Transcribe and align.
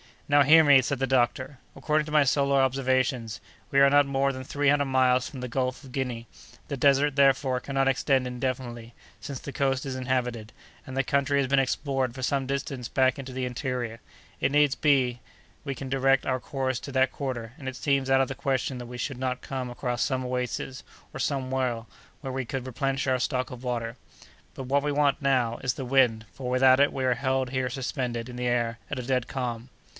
"Now, 0.27 0.43
hear 0.43 0.63
me!" 0.63 0.81
said 0.81 0.99
the 0.99 1.05
doctor. 1.07 1.59
"According 1.75 2.05
to 2.05 2.11
my 2.11 2.23
solar 2.23 2.61
observations, 2.61 3.41
we 3.69 3.81
are 3.81 3.89
not 3.89 4.05
more 4.05 4.31
than 4.31 4.45
three 4.45 4.69
hundred 4.69 4.85
miles 4.85 5.27
from 5.29 5.41
the 5.41 5.49
Gulf 5.49 5.83
of 5.83 5.91
Guinea; 5.91 6.25
the 6.69 6.77
desert, 6.77 7.17
therefore, 7.17 7.59
cannot 7.59 7.89
extend 7.89 8.25
indefinitely, 8.25 8.95
since 9.19 9.39
the 9.39 9.51
coast 9.51 9.85
is 9.85 9.97
inhabited, 9.97 10.53
and 10.87 10.95
the 10.95 11.03
country 11.03 11.37
has 11.39 11.47
been 11.47 11.59
explored 11.59 12.15
for 12.15 12.23
some 12.23 12.47
distance 12.47 12.87
back 12.87 13.19
into 13.19 13.33
the 13.33 13.43
interior. 13.45 13.99
If 14.39 14.53
needs 14.53 14.73
be, 14.73 15.19
we 15.65 15.75
can 15.75 15.89
direct 15.89 16.25
our 16.25 16.39
course 16.39 16.79
to 16.79 16.93
that 16.93 17.11
quarter, 17.11 17.51
and 17.59 17.67
it 17.67 17.75
seems 17.75 18.09
out 18.09 18.21
of 18.21 18.29
the 18.29 18.33
question 18.33 18.77
that 18.77 18.87
we 18.87 18.97
should 18.97 19.19
not 19.19 19.41
come 19.41 19.69
across 19.69 20.01
some 20.01 20.25
oasis, 20.25 20.81
or 21.13 21.19
some 21.19 21.51
well, 21.51 21.87
where 22.21 22.33
we 22.33 22.45
could 22.45 22.65
replenish 22.65 23.05
our 23.05 23.19
stock 23.19 23.51
of 23.51 23.63
water. 23.65 23.97
But, 24.55 24.63
what 24.63 24.81
we 24.81 24.93
want 24.93 25.21
now, 25.21 25.57
is 25.61 25.73
the 25.73 25.85
wind, 25.85 26.25
for 26.31 26.49
without 26.49 26.79
it 26.79 26.93
we 26.93 27.03
are 27.03 27.15
held 27.15 27.49
here 27.51 27.69
suspended 27.69 28.29
in 28.29 28.37
the 28.37 28.47
air 28.47 28.79
at 28.89 28.97
a 28.97 29.03
dead 29.03 29.27
calm. 29.27 29.69